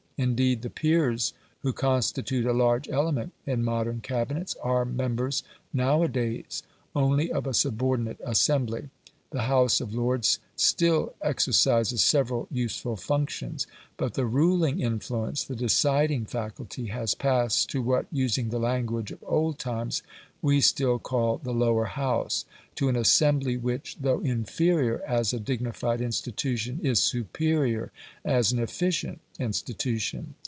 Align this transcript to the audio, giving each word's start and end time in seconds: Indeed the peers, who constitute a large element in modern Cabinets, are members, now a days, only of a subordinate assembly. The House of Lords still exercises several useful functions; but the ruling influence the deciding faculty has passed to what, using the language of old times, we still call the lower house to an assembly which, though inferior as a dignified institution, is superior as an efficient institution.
Indeed 0.23 0.61
the 0.61 0.69
peers, 0.69 1.33
who 1.61 1.73
constitute 1.73 2.45
a 2.45 2.53
large 2.53 2.87
element 2.87 3.33
in 3.47 3.63
modern 3.63 4.01
Cabinets, 4.01 4.55
are 4.61 4.85
members, 4.85 5.41
now 5.73 6.03
a 6.03 6.07
days, 6.07 6.61
only 6.95 7.31
of 7.31 7.47
a 7.47 7.55
subordinate 7.55 8.21
assembly. 8.23 8.91
The 9.31 9.43
House 9.43 9.81
of 9.81 9.95
Lords 9.95 10.37
still 10.55 11.15
exercises 11.23 12.03
several 12.03 12.47
useful 12.51 12.97
functions; 12.97 13.65
but 13.97 14.13
the 14.13 14.25
ruling 14.27 14.79
influence 14.79 15.43
the 15.45 15.55
deciding 15.55 16.25
faculty 16.25 16.87
has 16.87 17.15
passed 17.15 17.69
to 17.71 17.81
what, 17.81 18.05
using 18.11 18.49
the 18.49 18.59
language 18.59 19.11
of 19.11 19.23
old 19.25 19.57
times, 19.57 20.03
we 20.43 20.59
still 20.59 20.99
call 20.99 21.37
the 21.37 21.53
lower 21.53 21.85
house 21.85 22.43
to 22.75 22.89
an 22.89 22.95
assembly 22.95 23.55
which, 23.55 23.95
though 24.01 24.19
inferior 24.21 25.01
as 25.07 25.31
a 25.33 25.39
dignified 25.39 26.01
institution, 26.01 26.79
is 26.83 26.99
superior 27.01 27.91
as 28.25 28.51
an 28.51 28.59
efficient 28.59 29.19
institution. 29.39 30.33